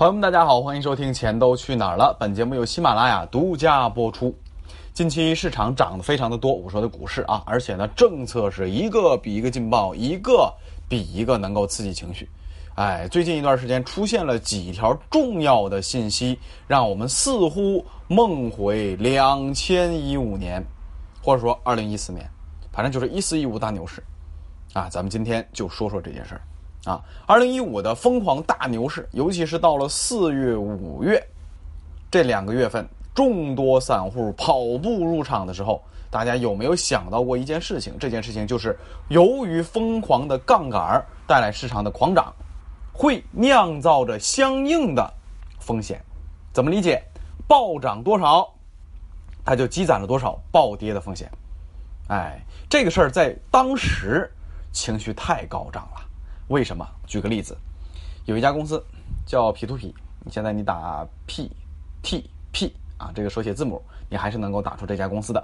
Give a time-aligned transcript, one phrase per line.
[0.00, 2.04] 朋友们，大家好，欢迎收听《钱都去哪儿了》。
[2.18, 4.34] 本节目由喜马拉雅独家播出。
[4.94, 10.50] 近期市场涨得非常的多，我说的股市啊，而且呢，政策是一个比一个劲爆，一个
[10.88, 12.26] 比一个能够刺激情绪。
[12.76, 20.64] 哎，最近一段时间出现了几条重要的信息，让我们似乎梦回两千一五年，
[21.22, 22.26] 或者说二零一四年，
[22.72, 24.02] 反正就是一四一五大牛市。
[24.72, 26.40] 啊，咱们今天就说说这件事儿。
[26.84, 31.22] 啊，二零一五的疯狂大牛市，尤其是到了四月、五月
[32.10, 37.94] 这两个月份，众多散户跑步入场的时候，大家有没有想到过一件事情？
[37.98, 38.78] 这件事情就是
[39.08, 42.32] 由于疯狂的杠杆带来市场的狂涨，
[42.92, 45.12] 会酿造着相应的
[45.58, 46.02] 风险。
[46.52, 47.02] 怎么理解？
[47.46, 48.48] 暴涨多少，
[49.44, 51.30] 它就积攒了多少暴跌的风险。
[52.08, 54.32] 哎，这个事儿在当时
[54.72, 56.09] 情绪太高涨了。
[56.50, 56.84] 为什么？
[57.06, 57.56] 举个例子，
[58.24, 58.84] 有一家公司
[59.24, 59.94] 叫 P to P，
[60.28, 61.48] 现在你打 P
[62.02, 65.40] T P 啊，这个手写字母，你还是能够打出这家公司的。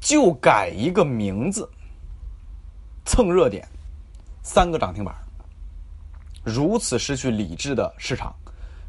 [0.00, 1.68] 就改一个名字，
[3.04, 3.68] 蹭热点，
[4.42, 5.14] 三个涨停板，
[6.42, 8.34] 如此失去理智的市场，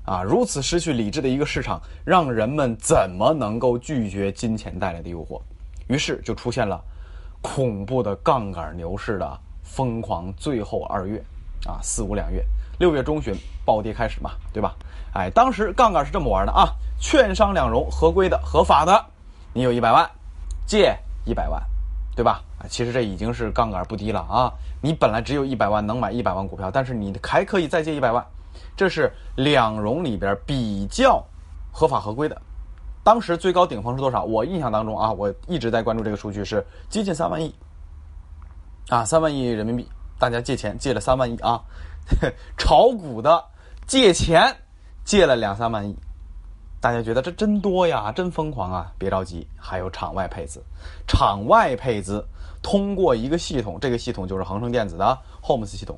[0.06, 5.42] 啊，如此失去理智的一个市场，让人们怎么能够拒绝金钱带来的诱惑？
[5.90, 6.82] 于是就出现了
[7.42, 9.38] 恐怖的杠杆牛市的。
[9.70, 11.24] 疯狂最后二月，
[11.66, 12.44] 啊四五两月，
[12.80, 14.76] 六月中旬暴跌开始嘛，对吧？
[15.14, 16.68] 哎，当时杠杆是这么玩的啊，
[17.00, 19.06] 券商两融合规的、合法的，
[19.54, 20.10] 你有一百万，
[20.66, 21.64] 借一百万，
[22.16, 22.42] 对吧？
[22.58, 24.52] 啊，其实这已经是杠杆不低了啊。
[24.82, 28.26] 你本来只有一百万能买一百万股票，但是你还可以再借一百万，
[28.76, 31.24] 这是两融里边比较
[31.72, 32.42] 合法合规的。
[33.04, 34.24] 当时最高顶峰是多少？
[34.24, 37.54] 我印象当中啊，我一直在关注这个数据是接近三万亿。
[38.90, 39.88] 啊，三万亿人民币，
[40.18, 41.62] 大家借钱借了三万亿啊！
[42.58, 43.46] 炒股的
[43.86, 44.56] 借钱
[45.06, 45.96] 借了两三万亿，
[46.82, 48.92] 大家觉得这真多呀，真疯狂啊！
[48.98, 50.60] 别着急，还有场外配资。
[51.08, 52.28] 场外配资
[52.64, 55.96] 通过一个系统，这个系统就是恒生电子的 HOMES 系统。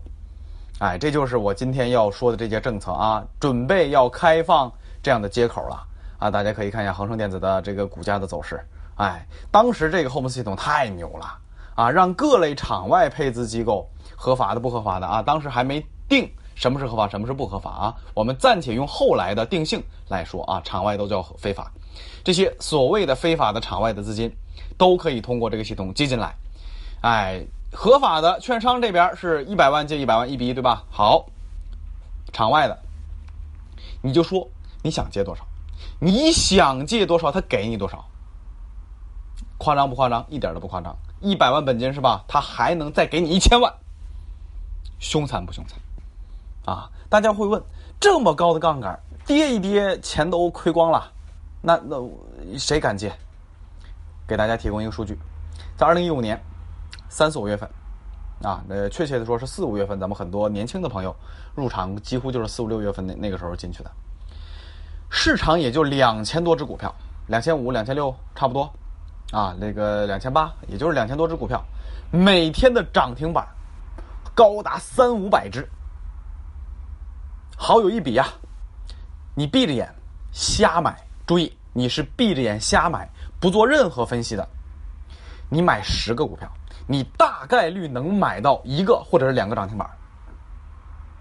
[0.80, 4.70] 哎，这就是我今天要说的这些政策啊，准备要开放
[5.02, 5.88] 这样的接口了
[6.20, 6.30] 啊！
[6.30, 8.60] 大家可以看一下恒生电子的这个股价的走势。
[8.96, 11.38] 哎，当时这个 HOMES 系统太牛了。
[11.76, 17.96] 啊，让各类场外配资机构合法的、不合法的啊，当时还没定什么是合法，什么是不合法啊。
[18.14, 21.72] 我们暂且用后来的定性来说啊，场外都叫非法。
[22.24, 24.32] 这些所谓的非法的场外的资金，
[24.78, 26.36] 都可以通过这个系统接进来。
[27.02, 27.44] 哎，
[27.74, 30.84] 合法的券商这边是一百万借一百万一比一，对吧？
[30.92, 31.26] 好，
[32.32, 32.78] 场外的，
[34.02, 34.48] 你就说
[34.84, 35.44] 你想借多少，
[36.00, 38.06] 你想借多少，他给你多少。
[39.58, 40.26] 夸张不夸张？
[40.30, 40.96] 一点都不夸张。
[41.22, 42.26] 一百万本金是吧？
[42.28, 43.72] 他还能再给你一千万，
[45.00, 45.80] 凶残不凶残？
[46.66, 46.90] 啊！
[47.10, 47.62] 大家会问，
[48.00, 51.12] 这么高的杠杆，跌一跌钱都亏光了，
[51.62, 51.98] 那那
[52.58, 53.12] 谁敢借？
[54.28, 55.18] 给大家提供一个数据，
[55.76, 56.42] 在二零一五年
[57.10, 57.70] 三四五月份，
[58.44, 61.16] 啊，呃，确切的说是四五月份，咱们很多年轻的朋友
[61.54, 63.92] 入场几乎就是四五六月份那那个时候进去的，
[65.10, 66.94] 市场也就两千多只股票，
[67.28, 68.72] 两千五、两千六差不多。
[69.32, 71.64] 啊，那个两千八，也就是两千多只股票，
[72.12, 73.48] 每天的涨停板
[74.34, 75.68] 高达三五百只，
[77.56, 78.28] 好有一笔呀！
[79.36, 79.94] 你闭着眼
[80.32, 83.10] 瞎买，注意你是闭着眼瞎买，
[83.40, 84.48] 不做任何分析的。
[85.50, 86.52] 你买十个股票，
[86.88, 89.90] 你大概率能买到一个或者是两个涨停板。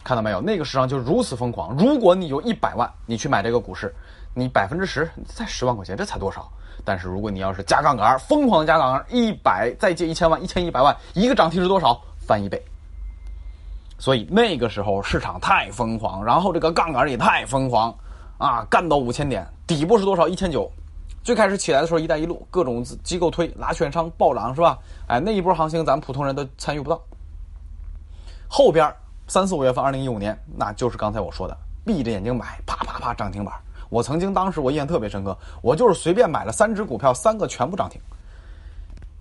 [0.02, 0.40] 看到没有？
[0.40, 1.76] 那个市场就如此疯狂。
[1.76, 3.94] 如果你有一百万，你去买这个股市，
[4.34, 6.50] 你百分之十才十万块钱，这才多少？
[6.84, 12.00] 但是如果你要是加杠杆，疯狂的加杠杆，一百再借一千万，一千一百万，一个涨停是多少？
[12.26, 12.62] 翻一倍。
[13.98, 17.94] 所以那个时候市场太疯狂，然后这个杠杆也太疯狂，
[18.38, 20.26] 啊，干到五千点，底部是多少？
[20.26, 20.70] 一千九。
[21.22, 24.78] 最开始起来的时候，一带一路各种机构推，拉券商暴涨是吧？
[25.06, 26.98] 哎，那一波行情咱们普通人都参与不到。
[28.48, 28.90] 后边
[29.28, 31.54] 三四五月份，二零一五年，那就是刚才我说的，
[31.84, 33.54] 闭着眼睛买，啪啪啪涨停板。
[33.90, 38.00] 我曾经当时我印象特别深刻，我就是随便买了三只股票，三个全部涨停。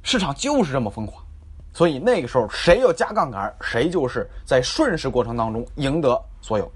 [0.04, 1.22] 市场就是这么疯狂，
[1.74, 6.72] 所以那个时候谁要加杠杆，谁就是在顺势过程当中赢得所有。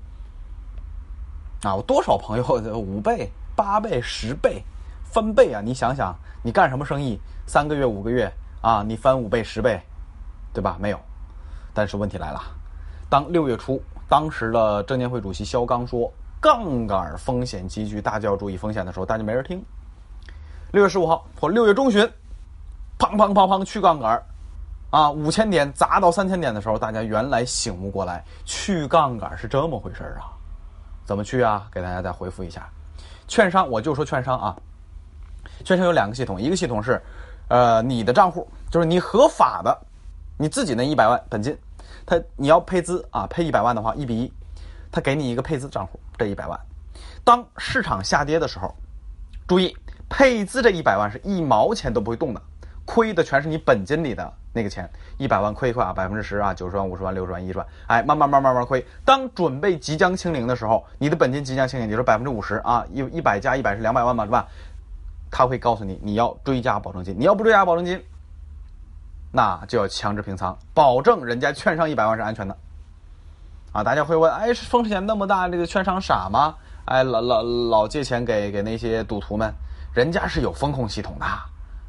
[1.62, 4.62] 啊，我多少朋友的五倍、八倍、十倍
[5.04, 5.62] 翻倍啊！
[5.64, 7.20] 你想想，你干什么生意？
[7.46, 8.30] 三个月、五个月
[8.62, 9.80] 啊，你翻五倍、十倍，
[10.52, 10.78] 对吧？
[10.80, 11.00] 没有。
[11.76, 12.42] 但是问题来了，
[13.08, 13.80] 当六月初，
[14.10, 16.12] 当时的证监会主席肖钢说。
[16.44, 19.64] 杠杆风险集聚，大家要注意风险的时候，大家没人听。
[20.74, 22.02] 六月十五号或六月中旬，
[23.00, 24.22] 砰砰砰砰去杠杆
[24.90, 30.36] 啊，五千点砸到三千点的时候，大家原来醒悟过来，去杠杆是这么回事啊，
[31.06, 31.66] 怎么去啊？
[31.72, 32.70] 给大家再回复一下。
[33.26, 34.54] 券商我就说券商啊，
[35.64, 37.02] 券商有两个系统，一个系统是，
[37.48, 39.74] 呃，你的账户就是你合法的，
[40.38, 41.58] 你自己那一百万本金，
[42.06, 44.34] 他你要配资啊，配一百万的话一比一，
[44.94, 46.58] 他给你一个配资账户这一百万，
[47.24, 48.74] 当市场下跌的时候，
[49.48, 49.76] 注意
[50.08, 52.40] 配资这一百万是一毛钱都不会动的，
[52.86, 54.88] 亏的全是你本金里的那个钱，
[55.18, 58.86] 一百万亏一块啊，百分之十啊，九十万、五十万、六十万、一十万，哎，慢慢慢慢慢亏。
[59.04, 64.48] 当准备即将清零的时候，你的本金即将清零，你说百分之五十啊，一一百加一百是两百万嘛，是吧？
[65.32, 68.00] 他会告诉你你要追加保证金，你要不追加保证金，
[69.32, 72.56] 那就要强制平仓，保证人家券商一百万是安全的。
[73.74, 76.56] 啊，大家会问，哎，风险那么大，这个券商傻吗？
[76.86, 79.52] 哎，老老老借钱给给那些赌徒们，
[79.94, 81.26] 人家是有风控系统的。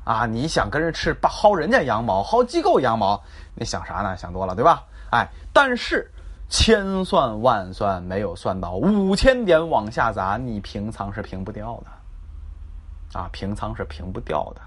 [0.04, 3.22] 啊，你想跟人吃薅人家羊毛，薅机构羊毛，
[3.54, 4.16] 你想啥呢？
[4.16, 4.82] 想多了，对吧？
[5.10, 6.10] 哎，但是
[6.48, 13.20] 千算万算没有算到五千点往下砸，你平仓是平不掉的。
[13.20, 14.60] 啊，平仓是平不掉的。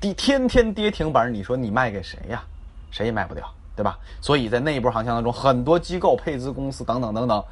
[0.00, 2.42] 跌天天跌停板，你说你卖给谁呀？
[2.90, 3.98] 谁也卖不掉，对吧？
[4.20, 7.44] 所以在那一波行情当中，很多机构、配资公司等等等等，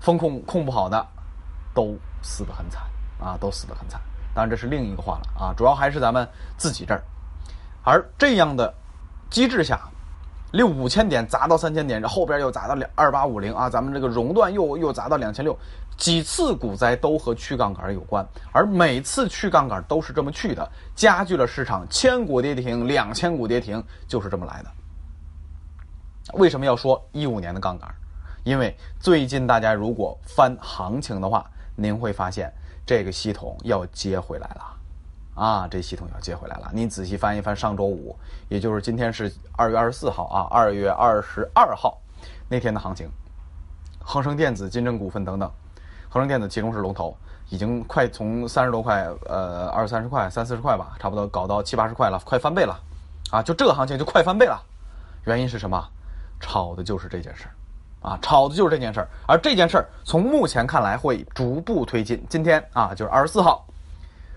[0.00, 1.06] 风控控不好的，
[1.74, 2.82] 都死得很惨
[3.20, 4.00] 啊，都死得很惨。
[4.34, 6.26] 当然这是另一个话了啊，主要还是咱们
[6.56, 7.02] 自己这儿。
[7.82, 8.72] 而这样的
[9.28, 9.80] 机制下，
[10.52, 15.56] 六五千点砸到三千点，这后边又砸到两二八五零啊，咱们这个熔断又又砸到两千六，
[15.96, 24.70] 几次股灾都和去杠杆有关，而每次去杠杆都是这么去的，加剧了市场千股跌停、两千股跌停，就是这么来的。
[26.34, 27.88] 为什么要说一五年的杠杆？
[28.44, 31.44] 因为最近大家如果翻行情的话，
[31.76, 32.52] 您会发现。
[32.86, 36.68] 这个系统要接回来了，啊，这系统要接回来了。
[36.74, 38.16] 你仔细翻一翻上周五，
[38.48, 42.00] 也就是今天是二月二十四号啊，二月二十二号
[42.48, 43.08] 那天的行情，
[44.00, 45.48] 恒生电子、金正股份等等，
[46.08, 47.16] 恒生电子其中是龙头，
[47.48, 52.76] 已经快从三十多块，呃，二三十块、三四十块吧，差不多搞到七八十块了，快翻倍了，
[53.30, 54.60] 啊，就这个行情就快翻倍了。
[55.26, 55.88] 原因是什么？
[56.40, 57.50] 炒的就是这件事儿。
[58.02, 62.24] 啊，炒的就是这件事儿，而这件事儿从目前看来会逐步推进。
[62.30, 63.66] 今天啊，就是二十四号，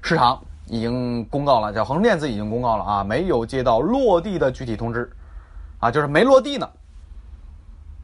[0.01, 5.09] 市场已经公告了，叫恒生电子已经公告了啊，没有接到落地的具体通知，
[5.79, 6.69] 啊，就是没落地呢。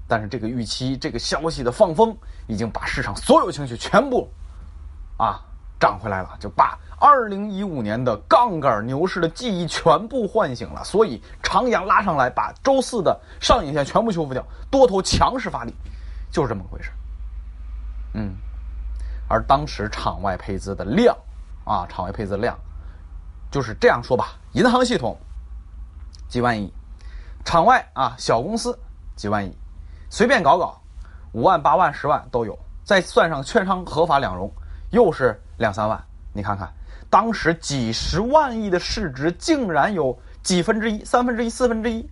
[0.07, 2.15] 但是这个预期、这个消息的放风，
[2.47, 4.29] 已经把市场所有情绪全部
[5.17, 5.41] 啊
[5.77, 6.79] 涨回来了，就把。
[6.99, 15.73] 二零一五年的杠杆牛市的记忆全部唤醒了，所以长阳拉上来，把周四的上影线全部修复掉，多头强势发力，
[16.29, 16.91] 就是这么回事。
[18.13, 18.35] 嗯，
[19.29, 21.15] 而当时场外配资的量，
[21.63, 22.57] 啊，场外配资量，
[23.49, 25.17] 就是这样说吧，银行系统
[26.27, 26.73] 几万亿，
[27.45, 28.77] 场外啊小公司
[29.15, 29.57] 几万亿，
[30.09, 30.81] 随便搞搞，
[31.31, 34.51] 五万、八万、十万都有，再算上券商合法两融，
[34.89, 36.03] 又是两三万，
[36.33, 36.69] 你看看。
[37.09, 42.07] 当时几十万亿的市值，竟然有几分之一、三分之一、四分之一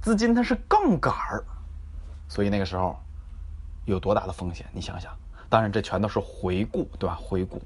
[0.00, 1.44] 资金，它是杠杆儿，
[2.28, 2.96] 所以那个时候
[3.84, 4.66] 有多大的风险？
[4.72, 5.12] 你想想。
[5.48, 7.18] 当然，这全都是回顾，对吧？
[7.20, 7.60] 回顾。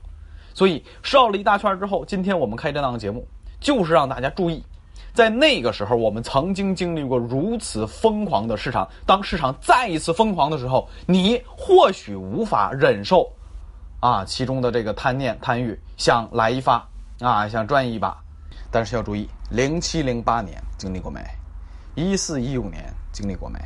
[0.52, 3.26] 所以绕了一大圈之后，今天我们开这档节目，
[3.60, 4.64] 就是让大家注意，
[5.14, 8.88] 在那个时候，我们曾经经历过如此疯狂的市场。
[9.06, 13.30] 当市场再一次疯狂的时候，你或许无法忍受。
[14.00, 16.86] 啊，其中的这个贪念、贪欲，想来一发
[17.20, 18.16] 啊，想赚一把，
[18.70, 21.20] 但是要注意，零七零八年经历过没？
[21.94, 23.58] 一四一五年经历过没？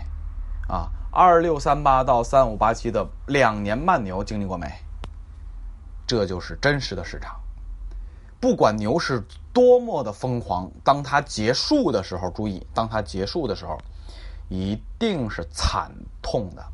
[0.68, 4.70] 啊，二六三八到三五八七的两年慢牛经历过没？
[6.06, 7.34] 这就是真实的市场。
[8.40, 9.22] 不管牛市
[9.52, 13.76] 多么的疯狂，当它结束的时候，注意，当它结束的时候，
[14.48, 15.90] 一定是惨
[16.22, 16.64] 痛的。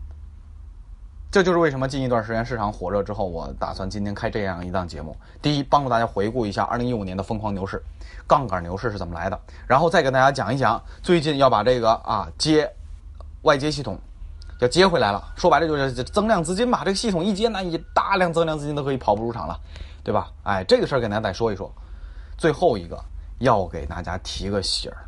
[1.28, 5.14] 这就是为什么近一段时间市场火热之后，我打算今天开这样一档节目。
[5.42, 7.82] 第一，帮助大家回顾一下2015年的疯狂牛市，
[8.26, 12.72] 杠杆牛市是怎么来的，然后再给大家讲一讲最近要把这个啊接
[13.42, 13.98] 外接系统
[14.60, 15.22] 要接回来了。
[15.36, 19.60] 说白了就是增量资金嘛，这个系统一接，那以大量增量资金都可以跑步入场了，
[20.02, 20.30] 对吧？
[20.44, 21.70] 哎，这个事儿给大家再说一说。
[22.38, 22.98] 最后一个
[23.40, 25.04] 要给大家提个醒儿：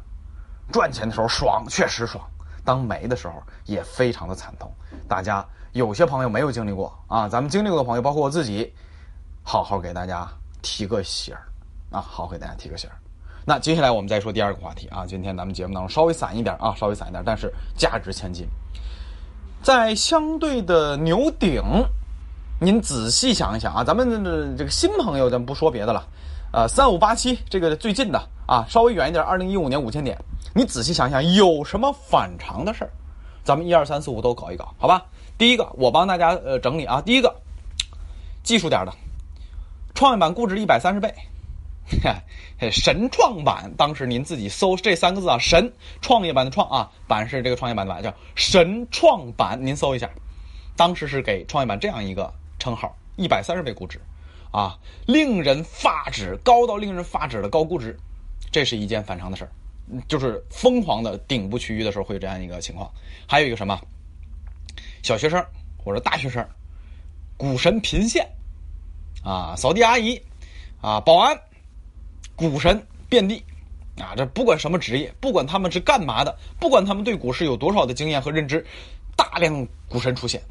[0.71, 2.23] 赚钱的时候爽，确实爽；
[2.65, 4.71] 当没的时候也非常的惨痛。
[5.09, 5.43] 大家。
[5.73, 8.73] 有些朋友没有经历过啊，咱们经历过的朋友，包括我自己，
[9.43, 10.29] 好好给大家
[10.63, 11.43] 提个醒儿
[11.91, 12.97] 啊，好给大家提个醒儿。
[13.45, 18.47] 那接下来我们再说第二个话题啊，今天咱们节目当中稍微散一点啊，稍微散一点，但是价值千金。
[19.63, 21.63] 在相对的牛顶，
[22.61, 26.07] 您仔细想一想啊，咱们的这个新朋友咱不说别的了，
[26.53, 30.19] 呃，三五八七这个最近的啊，稍微远一点，二零一五年五千点，
[30.55, 32.91] 你仔细想想有什么反常的事儿？
[33.45, 35.07] 咱们一二三四五都搞一搞，好吧？
[35.39, 37.41] 第一个，我帮大家呃整理啊，第一个
[38.43, 38.93] 技术点的，
[39.95, 41.15] 创业板估值一百三十倍，
[42.71, 50.11] 神创板，当时您自己搜这三个字啊，神创业板的创啊，板是这个创业板的板，叫神创板，您搜一下，
[50.77, 54.01] 当时是给创业板这样一个称号，一百三十倍估值。
[54.51, 57.95] 啊，令人发指，高到令人发指的高估值，
[58.51, 59.53] 这是一件反常的事儿，
[60.09, 62.91] 就是疯狂的顶部区域的时候会有这样一个情况。
[63.27, 63.79] 还有一个什么，
[65.03, 65.45] 小学生
[65.77, 66.47] 或者大学生，
[67.37, 68.29] 股神频现，
[69.23, 70.21] 啊，扫地阿姨，
[70.81, 71.39] 啊，保安，
[72.37, 73.43] 股神遍地，
[73.99, 78.65] 啊，这不管什么职业，不管他们是干嘛的，不管他们对股市有多少的经验和认知，
[79.17, 80.43] 大量股神出现。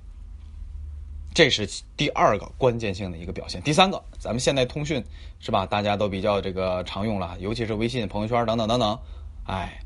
[1.33, 3.61] 这是第二个关键性的一个表现。
[3.61, 5.03] 第三个，咱们现在通讯
[5.39, 5.67] 是吧？
[5.67, 8.99] 大家都比较这个常用了，尤其是微信、朋友圈等等等等。
[9.45, 9.79] 哎，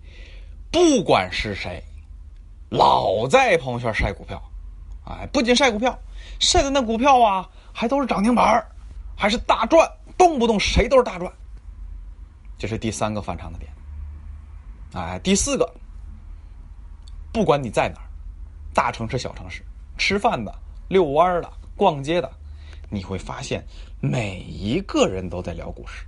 [0.71, 1.83] 不管是谁，
[2.69, 4.41] 老在朋友圈晒股票，
[5.05, 5.97] 哎，不仅晒股票，
[6.39, 8.65] 晒的那股票啊，还都是涨停板
[9.17, 11.31] 还是大赚，动不动谁都是大赚。
[12.57, 13.71] 这是第三个反常的点。
[14.93, 15.73] 哎，第四个，
[17.31, 18.07] 不管你在哪儿，
[18.73, 19.63] 大城市、小城市，
[19.97, 20.53] 吃饭的。
[20.89, 22.29] 遛弯的、逛街的，
[22.89, 23.65] 你会发现
[24.01, 26.05] 每一个人都在聊股市，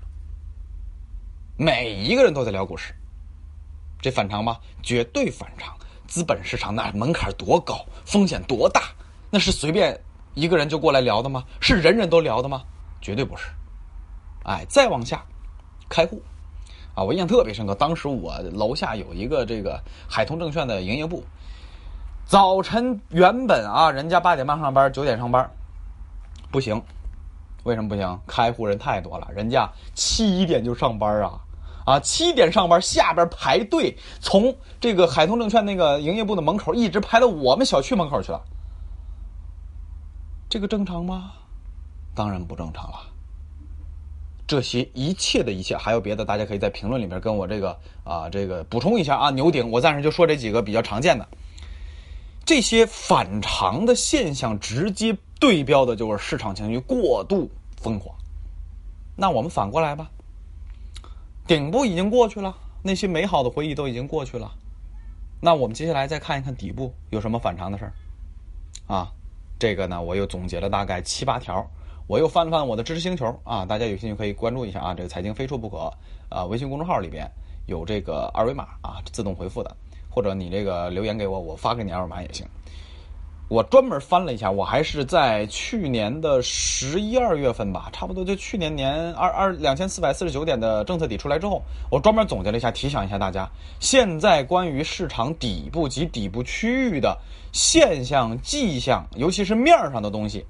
[1.56, 2.94] 每一个人都在聊股市，
[4.02, 4.60] 这反常吗？
[4.82, 5.74] 绝对反常。
[6.13, 8.82] 资本市场那门槛多高，风险多大？
[9.32, 10.00] 那是随便
[10.36, 11.43] 一个人就过来聊的吗？
[11.60, 12.62] 是人人都聊的吗？
[13.01, 13.48] 绝对不是。
[14.43, 15.25] 哎，再往下，
[15.89, 16.22] 开户
[16.93, 17.74] 啊，我印象特别深刻。
[17.74, 21.24] 当时我楼下有一个这个海通证券的营业部。
[22.27, 25.50] 早晨原本啊，人家八点半上班，九点上班，
[26.51, 26.79] 不行，
[27.63, 28.20] 为什么不行？
[28.27, 31.41] 开户人太多了，人家七点就上班啊，
[31.86, 38.42] 啊，七点上班，下边排队，从这个海通证券那个营业部的门口一直排到我们小区门口去了，
[40.50, 41.32] 这个正常吗？
[42.16, 43.10] 当然不正常了。
[44.46, 49.30] 这些一切的一切，还有别的，大家可以在评论里面跟我这个啊，这个补充一下啊。
[49.32, 51.28] 牛顶，我暂时就说这几个比较常见的。
[52.46, 58.13] 这些反常的现象直接对标的就是市场情绪过度疯狂。
[59.16, 60.12] 那我们反过来吧，
[61.46, 64.52] 顶部已经过去了，那些美好的回忆都已经过去了。
[65.42, 67.94] 那我们接下来再看一看底部有什么反常的事儿
[68.88, 69.12] 啊？
[69.60, 71.66] 这个呢，我又总结了大概七八条，
[72.08, 74.94] 我又翻了翻我的知识星球啊，大家有兴趣可以关注一下啊。
[74.94, 75.92] 这个财经非说不可
[76.30, 77.30] 啊，微信公众号里边
[77.66, 79.76] 有这个二维码啊，自动回复的。
[80.10, 82.46] 或者你这个留言给我，我发给你二维码也行。
[83.53, 93.48] 我专门翻了一下，我还是在去年的十一二月份吧，差不多就去年年二二两千四百四十九点的政策底出来之后，我专门总结了一下，提醒一下大家，
[93.79, 97.15] 现在关于市场底部及底部区域的
[97.51, 100.43] 现象迹象，尤其是面上的东西，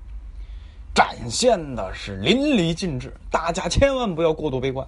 [0.95, 4.88] 展现的是淋漓尽致，大家千万不要过度悲观。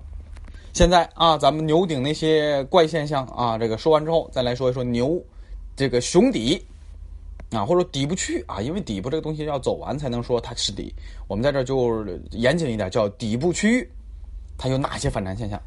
[0.72, 5.22] 现在啊，咱们牛顶那些怪现象啊，这个说完之后，再来说一说牛
[5.76, 6.66] 这个熊底
[7.52, 10.94] 啊，或者底部区啊，因为底部这个东西要走完才能说它是底。
[11.28, 13.90] 我们在这儿就严谨一点，叫底部区域，
[14.58, 15.62] 它有哪些反弹现象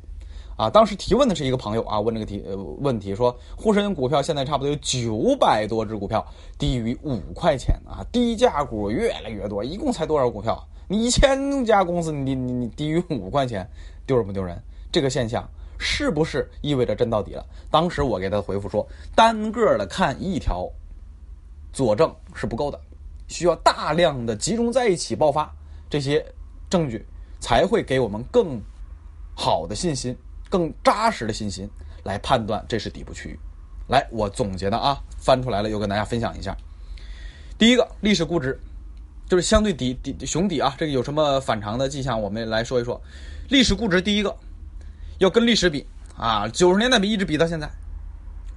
[0.57, 0.69] 啊？
[0.69, 6.27] 当时提问的是一个朋友啊，问这个题呃问题说，沪深股票现在差不多有九百多只股票
[6.59, 10.63] 低于五块钱啊，低价股越来越多，一共才多少股票？
[10.89, 13.69] 你一千家公司，你你你低于五块钱，
[14.07, 14.61] 丢人不丢人？
[14.91, 15.47] 这个现象
[15.79, 17.45] 是不是意味着真到底了？
[17.71, 20.67] 当时我给他回复说，单个的看一条
[21.79, 22.81] 佐证是不够的，
[23.29, 25.49] 需要大量的集中在一起爆发
[25.89, 26.27] 这些
[26.69, 27.07] 证据，
[27.39, 28.61] 才会给我们更
[29.37, 30.17] 好的信心、
[30.51, 31.71] 更扎实的信心
[32.03, 33.39] 来判断这是底部区域。
[33.87, 36.57] 来，我总结的啊，翻出来了，又跟大家分享一下。
[37.57, 38.61] 第一个，历史估值
[39.29, 42.21] 就是相对底底熊底啊，这个有什么反常的迹象？
[42.21, 43.01] 我们来说一说
[43.51, 44.03] 历史估值。
[44.03, 44.37] 第一个。
[45.19, 47.71] 要跟历史比啊，九十年代比一直比到现在，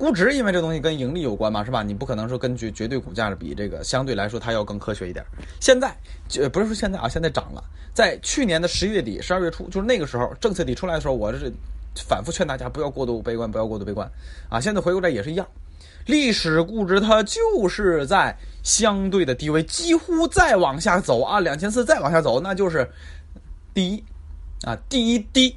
[0.01, 1.84] 估值因为这东西跟盈利有关嘛，是吧？
[1.84, 5.24] 你不可能说根据绝对股价比，这个相对来说它要更科学一点。
[5.60, 5.96] 现在
[6.27, 7.63] 就不是说现在啊，现在涨了。
[7.93, 11.53] 在去年的十一月底、十二月初，就是那个时候政策底出来的时候，我是
[11.96, 14.12] 反复劝大家不要过度悲观，不要过度悲观
[14.50, 14.60] 啊。
[14.60, 15.46] 现在回过来也是一样，
[16.08, 22.89] 历史估值它就是在相对的低位，几乎再往下走啊，两千四再往下走，那就是
[23.72, 24.03] 第一
[24.63, 25.55] 啊，第一低。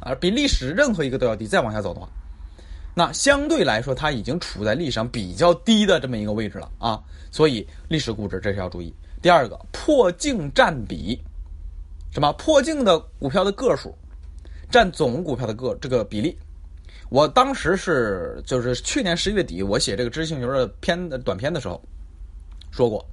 [0.00, 2.06] 啊比历史任何一个都要低，再往下走的话，
[2.94, 8.94] 那相对来说它已经处在历史上比较低的这么一个位置了啊，所以历史估值这是要注意。
[9.20, 11.18] 第二个破净占比，
[12.12, 13.92] 什么破净的股票的个数
[14.70, 16.36] 占总股票的个这个比例，
[17.08, 21.82] 我当时是就是去年十一月底我写这个知识星球的篇短篇的时候，
[22.70, 23.04] 说过，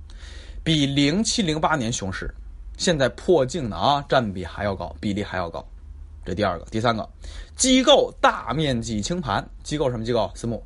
[0.64, 2.32] 比零七零八年熊市，
[2.78, 5.66] 现在破净的啊，占比还要高，比例还要高。
[6.24, 7.08] 这第二个，第三个，
[7.56, 10.32] 机构大面积清盘，机构什么机构？
[10.36, 10.64] 私募。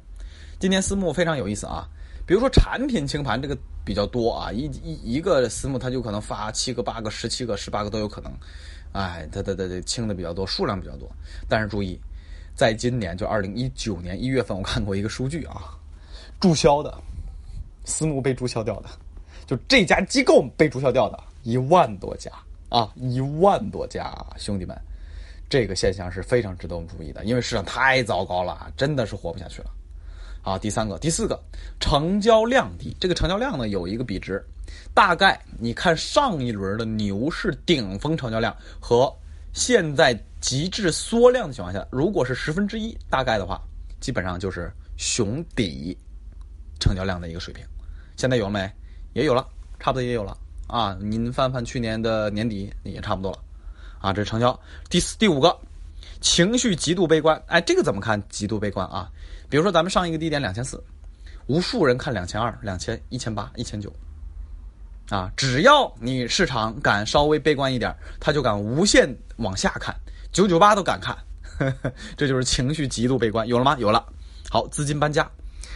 [0.60, 1.88] 今年私募非常有意思啊，
[2.26, 8.32] 比如说产品清盘这个比较多啊，一一一个私募它就可能发七个、八个、十七个、十八个都有可能，
[8.92, 11.10] 哎，它它它它清的比较多，数量比较多。
[11.48, 11.98] 但是注意，
[12.54, 15.78] 在今年就二零一九年一月份，我看过一个数据啊，
[16.40, 16.98] 注销的
[17.86, 18.90] 私募被注销掉的，
[19.46, 22.30] 就这家机构被注销掉的一万多家
[22.68, 24.78] 啊，一万多家，兄弟们。
[25.50, 29.70] 这个现象是非常值得我们注意的，因为市场太糟糕了，真的是活不下去了。
[30.42, 31.40] 好，第三个、第四个，
[31.80, 32.96] 成交量低。
[33.00, 34.44] 这个成交量呢有一个比值，
[34.94, 39.12] 大概你看上一轮的牛市顶峰成交量和
[39.54, 43.60] 现在极致缩量的情况下，如果是十分之一，大概的话，
[44.00, 45.98] 基本上就是熊底
[46.80, 47.66] 成交量的一个水平。
[48.16, 48.72] 现在有了没？
[49.14, 49.48] 也有了，
[49.80, 50.38] 差不多也有了
[50.68, 50.96] 啊。
[51.02, 53.40] 您翻翻去年的年底也差不多了。
[54.00, 54.58] 啊，这是成交。
[54.90, 55.58] 第四、第五个，
[56.22, 57.42] 情绪极度悲观。
[57.48, 58.22] 哎，这个怎么看？
[58.30, 59.10] 极度悲观啊？
[59.50, 60.84] 比如说，咱们上一个低点两千四，
[61.48, 63.92] 无数人看两千二、两千、一千八、一千九。
[65.10, 69.96] 啊，只要你市场敢稍微悲观一点，他就敢无限往下看，
[70.32, 71.92] 九九八都敢看呵呵。
[72.18, 73.48] 这就是情绪极度悲观。
[73.48, 73.76] 有了吗？
[73.80, 74.04] 有了。
[74.50, 75.30] 好，资金搬家。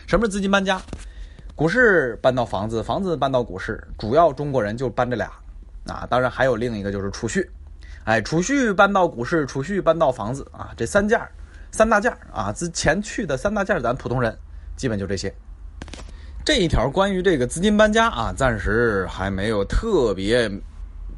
[0.08, 0.82] 什么是资金搬家？
[1.54, 5.32] 股市搬到房子，房子搬到股市，主要中国人就搬这俩。
[5.86, 7.48] 啊，当然还有另一个就是储蓄。
[8.10, 11.22] 哎，储蓄搬到股市，储蓄搬到房子啊，这三件
[11.70, 14.36] 三大件啊，之前去的三大件咱普通人
[14.76, 15.32] 基本就这些。
[16.44, 20.50] 这一条关于这个资金搬家啊，暂时还没有特别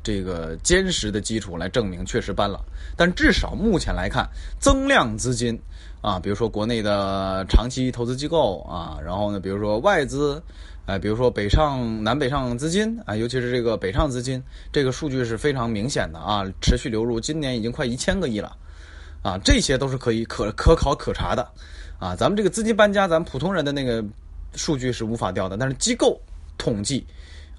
[0.04, 2.62] 这个坚实的基础来证明确实搬了，
[2.98, 4.30] 但至少目前来看，
[4.60, 5.58] 增量资金
[6.02, 10.42] 啊，比如说国内的长期投资机构啊，然后呢，比如说外资。
[10.88, 14.42] 哎，比如说北上、南北上资金啊，尤其是这个北上资金，
[14.74, 18.58] 这个数据是非常明显的啊，持续流入，今年已经快一千个亿了，
[19.22, 21.48] 啊，这些都是可以可可考可查的，
[22.00, 24.04] 啊，咱们这个资金搬家，咱们普通人的那个
[24.56, 26.20] 数据是无法调的，但是机构
[26.58, 27.06] 统计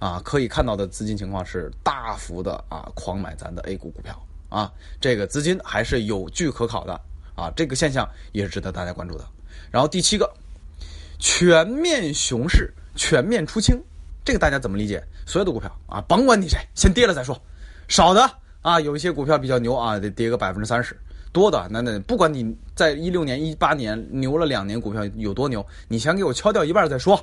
[0.00, 7.00] 啊，可以看到的资金情况是大幅的啊狂买咱的 A 股股票啊，这个资金还是有据可考的
[7.35, 9.25] 啊，这个现象也是值得大家关注的。
[9.71, 10.33] 然后第七个，
[11.18, 12.73] 全面熊市。
[12.95, 13.83] 全面出清，
[14.23, 15.03] 这个大家怎么理解？
[15.25, 17.40] 所有的股票啊，甭管你谁，先跌了再说。
[17.88, 20.95] 少的啊，有一些股票比较牛啊，得跌个百分之三十。
[21.33, 27.18] 多的那那不管你在一六年、一八年牛了两年股票有多牛，你先给我敲掉一半再说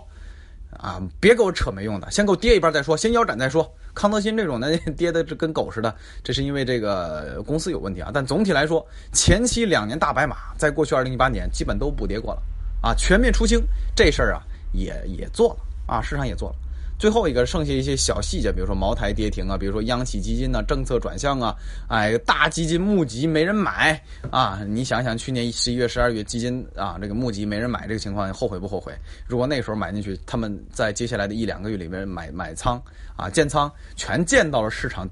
[0.81, 1.01] 啊！
[1.19, 3.69] 别给我扯没用的，先给我跌一半再说，先腰斩再说。
[3.93, 8.09] 康德新这种呢 跌的这跟狗似的，这是因为这个公司有问题啊。
[8.13, 12.41] 但总体来说，前期两年大白马，在过去二零一八年基本都补跌过了
[12.81, 12.93] 啊。
[12.95, 13.61] 全面出清
[13.95, 14.41] 这事儿啊。
[14.71, 16.55] 也也做了啊，市场也做了。
[16.99, 21.55] 最后一个剩下一些小细节，比如说茅台跌停啊，比如说央企基金呢政策转向啊，
[21.87, 24.59] 哎，大基金募集没人买啊。
[24.67, 28.93] 你想想去年十一月、十二月基金啊，这个募集没人买这个情况，后悔不后悔？
[29.25, 32.79] 如果那时候买进去，他们在接下来的一两个月里面买买仓
[33.15, 35.07] 啊建仓，全建到了市场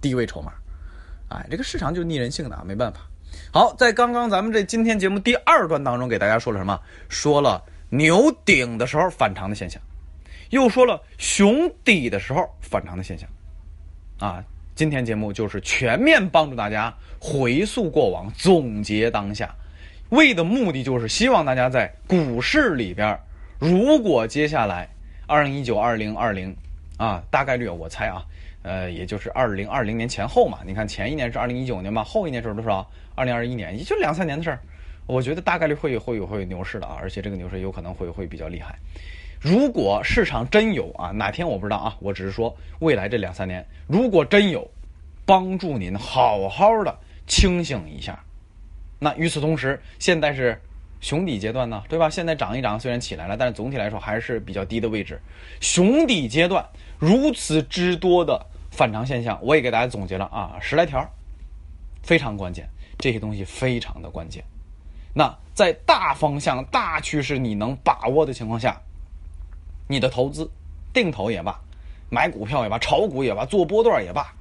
[0.00, 0.54] 低位筹码，
[1.28, 3.00] 哎，这个市场就逆人性的啊，没办法。
[3.52, 6.80] 好，在刚刚咱们这今天节目第二段当中，给大家说了什么？
[7.10, 7.62] 说了。
[7.90, 9.80] 牛顶的时候反常的现象，
[10.50, 13.28] 又说了熊底的时候反常的现象，
[14.18, 19.54] 啊，今天节目就是全面帮助大家回溯过往，总结当下，
[20.10, 23.18] 为的目的就是希望大家在股市里边，
[23.58, 24.88] 如果接下来
[25.26, 26.54] 二零一九、二零二零
[26.96, 28.24] 啊，大概率我猜啊，
[28.62, 32.88] 呃，也就是二零二零年前后嘛，你看前一年是二零一九年嘛，后一年是多少？
[33.16, 34.58] 二零二一年，也就两三年的事儿。
[35.06, 38.78] 我觉得大概率会会有会有牛市的啊，而且这个牛市有可能会会比较厉害。
[39.40, 44.70] 如果市场真有啊，哪天我不知道啊，我只是说未来这两三年，如果真有
[45.26, 48.18] 帮助您好好的清醒一下。
[48.98, 50.58] 那与此同时，现在是
[51.02, 52.08] 熊底阶段呢，对吧？
[52.08, 55.20] 现在涨一涨，虽然起来了，但是总体来说还是比较低的位置。
[55.60, 56.66] 熊底阶段
[56.98, 58.40] 如此之多的
[58.70, 61.06] 反常现象，我也给大家总结了啊，十来条，
[62.02, 62.66] 非常关键，
[62.98, 64.42] 这些东西非常的关键。
[65.14, 68.76] 那在大方向、大趋势你能把握的情况下，
[69.88, 70.50] 你的投资、
[70.92, 71.58] 定投也罢，
[72.10, 74.34] 买股票也罢，炒股也罢，做波段也罢，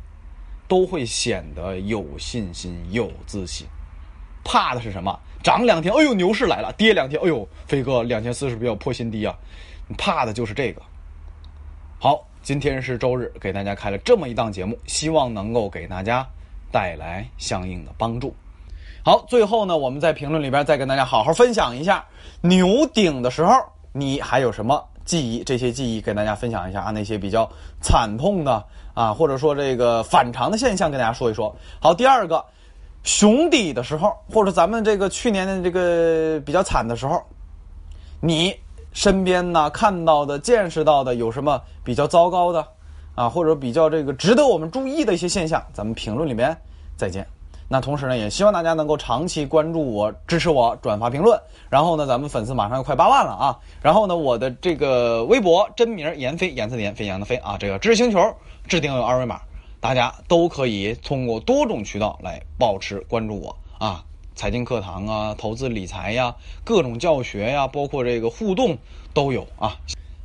[0.67, 3.67] 都会显得有信心、有自信。
[4.43, 5.17] 怕的是什么？
[5.43, 9.37] 涨两天，哎呦，牛市来了；跌两天，哎呦，飞哥两千四是不是要破新低啊？
[9.97, 10.81] 怕的就是这个。
[11.99, 16.27] 好，今天是周日，给大家开了这么一档节目，希望能够给大家
[16.71, 18.35] 带来相应的帮助。
[19.05, 22.05] 好，最后呢，我们在评论里边再跟大家好好分享一下
[22.39, 23.51] 牛顶的时候，
[23.91, 27.45] 你还有什么记忆，这些记忆跟大家分享一下啊，那些比较
[27.81, 28.63] 惨痛的
[28.93, 31.53] 啊，或者说这个反常的现象，跟大家说一说。
[31.81, 32.45] 好，第二个，
[33.03, 37.21] 熊底的时候，或者咱们这个去年的这个比较惨的时候，
[38.21, 38.55] 你
[38.93, 42.65] 身边呢看到的、见识到的有什么比较糟糕的
[43.15, 46.55] 啊，或者比较这个值得我们注意的一些现象，咱们评论里面
[46.95, 47.27] 再见。
[47.73, 51.41] 那同时呢，也希望大家能够长期关注我、支持我、转发评论。
[51.71, 53.59] 然后呢，咱们粉丝马上要快八万了啊！
[53.81, 58.19] 然后呢，我的这个微博真名闫飞，颜色的颜，飞扬的飞啊，这个知识星球
[58.67, 59.41] 置顶有二维码，
[59.79, 64.03] 大家都可以通过多种渠道来保持关注我啊。
[64.35, 68.77] 财经课堂啊，投资理财呀，各种教学呀，包括这个互动
[69.15, 69.75] 都有啊。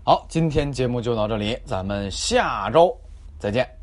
[0.05, 2.95] 好，今天节目就到这里，咱们下周
[3.39, 3.78] 再见。